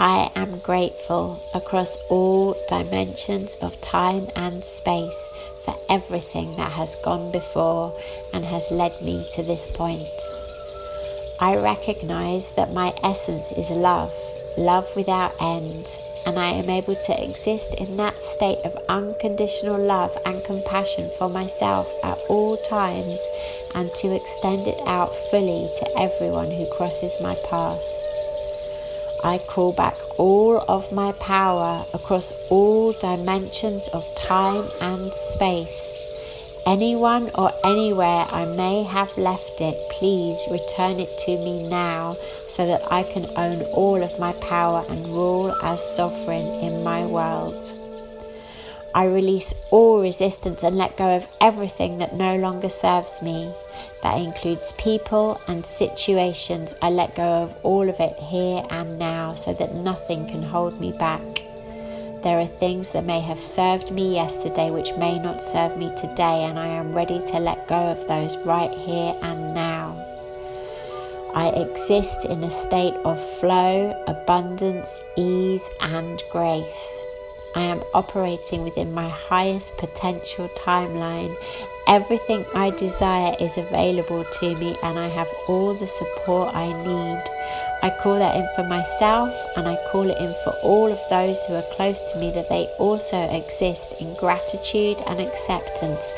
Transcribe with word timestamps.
I 0.00 0.28
am 0.34 0.58
grateful 0.58 1.40
across 1.54 1.96
all 2.10 2.56
dimensions 2.68 3.54
of 3.56 3.80
time 3.80 4.28
and 4.34 4.64
space 4.64 5.30
for 5.64 5.76
everything 5.88 6.56
that 6.56 6.72
has 6.72 6.96
gone 6.96 7.30
before 7.30 7.96
and 8.32 8.44
has 8.44 8.72
led 8.72 9.00
me 9.00 9.28
to 9.32 9.42
this 9.44 9.68
point. 9.68 10.08
I 11.40 11.56
recognize 11.56 12.50
that 12.52 12.72
my 12.72 12.92
essence 13.04 13.52
is 13.52 13.70
love, 13.70 14.12
love 14.58 14.94
without 14.96 15.32
end, 15.40 15.86
and 16.26 16.40
I 16.40 16.50
am 16.50 16.70
able 16.70 16.96
to 16.96 17.24
exist 17.24 17.74
in 17.74 17.96
that 17.96 18.20
state 18.20 18.58
of 18.64 18.76
unconditional 18.88 19.80
love 19.80 20.16
and 20.26 20.42
compassion 20.42 21.08
for 21.18 21.28
myself 21.28 21.88
at 22.02 22.18
all 22.28 22.56
times 22.56 23.20
and 23.76 23.94
to 23.94 24.14
extend 24.14 24.66
it 24.66 24.80
out 24.86 25.14
fully 25.30 25.70
to 25.78 25.98
everyone 25.98 26.50
who 26.50 26.66
crosses 26.66 27.20
my 27.20 27.36
path. 27.48 28.03
I 29.24 29.38
call 29.38 29.72
back 29.72 29.96
all 30.18 30.62
of 30.68 30.92
my 30.92 31.12
power 31.12 31.84
across 31.94 32.32
all 32.50 32.92
dimensions 32.92 33.88
of 33.88 34.06
time 34.14 34.66
and 34.82 35.12
space. 35.14 36.02
Anyone 36.66 37.30
or 37.34 37.50
anywhere 37.64 38.26
I 38.30 38.44
may 38.44 38.82
have 38.82 39.16
left 39.16 39.60
it, 39.60 39.76
please 39.90 40.46
return 40.50 41.00
it 41.00 41.16
to 41.18 41.38
me 41.38 41.66
now 41.68 42.16
so 42.48 42.66
that 42.66 42.92
I 42.92 43.02
can 43.02 43.26
own 43.36 43.62
all 43.72 44.02
of 44.02 44.18
my 44.18 44.32
power 44.34 44.84
and 44.88 45.06
rule 45.06 45.52
as 45.62 45.82
sovereign 45.96 46.46
in 46.62 46.84
my 46.84 47.06
world. 47.06 47.83
I 48.94 49.06
release 49.06 49.52
all 49.72 50.00
resistance 50.00 50.62
and 50.62 50.76
let 50.76 50.96
go 50.96 51.16
of 51.16 51.26
everything 51.40 51.98
that 51.98 52.14
no 52.14 52.36
longer 52.36 52.68
serves 52.68 53.20
me. 53.20 53.52
That 54.04 54.18
includes 54.18 54.72
people 54.78 55.40
and 55.48 55.66
situations. 55.66 56.76
I 56.80 56.90
let 56.90 57.16
go 57.16 57.42
of 57.42 57.56
all 57.64 57.88
of 57.88 57.98
it 57.98 58.16
here 58.18 58.64
and 58.70 58.96
now 58.96 59.34
so 59.34 59.52
that 59.54 59.74
nothing 59.74 60.28
can 60.28 60.44
hold 60.44 60.78
me 60.78 60.92
back. 60.92 61.22
There 62.22 62.38
are 62.38 62.46
things 62.46 62.90
that 62.90 63.04
may 63.04 63.20
have 63.20 63.40
served 63.40 63.90
me 63.90 64.14
yesterday 64.14 64.70
which 64.70 64.94
may 64.94 65.18
not 65.18 65.42
serve 65.42 65.76
me 65.76 65.92
today, 65.94 66.44
and 66.44 66.58
I 66.58 66.68
am 66.68 66.94
ready 66.94 67.18
to 67.18 67.38
let 67.38 67.68
go 67.68 67.90
of 67.90 68.06
those 68.06 68.38
right 68.46 68.72
here 68.72 69.14
and 69.22 69.54
now. 69.54 69.92
I 71.34 71.48
exist 71.48 72.26
in 72.26 72.44
a 72.44 72.50
state 72.50 72.94
of 73.04 73.20
flow, 73.40 73.92
abundance, 74.06 75.02
ease, 75.16 75.68
and 75.80 76.22
grace. 76.30 77.04
I 77.54 77.62
am 77.62 77.82
operating 77.94 78.64
within 78.64 78.92
my 78.92 79.08
highest 79.08 79.76
potential 79.76 80.48
timeline. 80.56 81.36
Everything 81.86 82.44
I 82.54 82.70
desire 82.70 83.36
is 83.38 83.56
available 83.56 84.24
to 84.24 84.54
me, 84.56 84.76
and 84.82 84.98
I 84.98 85.06
have 85.08 85.28
all 85.46 85.74
the 85.74 85.86
support 85.86 86.54
I 86.54 86.72
need. 86.82 87.22
I 87.82 87.90
call 88.02 88.18
that 88.18 88.34
in 88.34 88.48
for 88.56 88.64
myself, 88.64 89.32
and 89.56 89.68
I 89.68 89.76
call 89.92 90.10
it 90.10 90.18
in 90.18 90.34
for 90.42 90.54
all 90.62 90.90
of 90.90 90.98
those 91.10 91.44
who 91.44 91.54
are 91.54 91.74
close 91.76 92.02
to 92.12 92.18
me 92.18 92.32
that 92.32 92.48
they 92.48 92.66
also 92.78 93.18
exist 93.30 93.94
in 94.00 94.14
gratitude 94.16 95.00
and 95.06 95.20
acceptance 95.20 96.14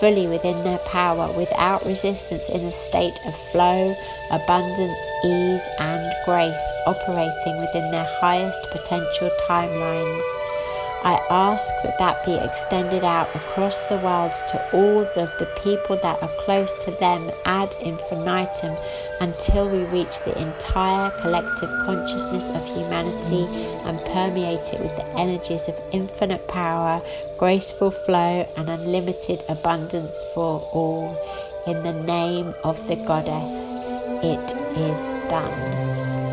fully 0.00 0.26
within 0.26 0.64
their 0.64 0.78
power 0.78 1.30
without 1.36 1.84
resistance 1.86 2.48
in 2.48 2.64
a 2.64 2.72
state 2.72 3.20
of 3.24 3.36
flow, 3.52 3.94
abundance, 4.32 4.98
ease, 5.24 5.62
and 5.78 6.12
grace, 6.24 6.72
operating 6.88 7.60
within 7.60 7.88
their 7.92 8.08
highest 8.20 8.60
potential 8.72 9.30
timelines. 9.46 10.51
I 11.04 11.14
ask 11.30 11.68
that 11.82 11.98
that 11.98 12.24
be 12.24 12.34
extended 12.36 13.02
out 13.02 13.34
across 13.34 13.82
the 13.84 13.98
world 13.98 14.32
to 14.48 14.70
all 14.72 15.00
of 15.00 15.32
the 15.38 15.50
people 15.64 15.96
that 15.96 16.22
are 16.22 16.30
close 16.44 16.72
to 16.84 16.92
them 16.92 17.28
ad 17.44 17.74
infinitum 17.80 18.76
until 19.20 19.68
we 19.68 19.82
reach 19.84 20.20
the 20.20 20.40
entire 20.40 21.10
collective 21.20 21.70
consciousness 21.86 22.50
of 22.50 22.64
humanity 22.68 23.44
and 23.84 23.98
permeate 24.06 24.72
it 24.72 24.80
with 24.80 24.94
the 24.96 25.08
energies 25.18 25.66
of 25.66 25.80
infinite 25.90 26.46
power, 26.46 27.02
graceful 27.36 27.90
flow, 27.90 28.48
and 28.56 28.70
unlimited 28.70 29.42
abundance 29.48 30.24
for 30.34 30.60
all. 30.72 31.18
In 31.66 31.82
the 31.82 31.92
name 31.92 32.54
of 32.62 32.86
the 32.86 32.96
Goddess, 32.96 33.74
it 34.22 34.54
is 34.76 35.28
done. 35.28 36.31